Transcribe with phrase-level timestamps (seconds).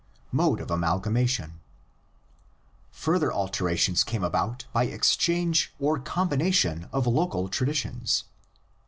[0.31, 1.59] MODE OF AMALGAMATION.
[2.91, 8.23] Further alterations came about by exchange or combination of local traditions.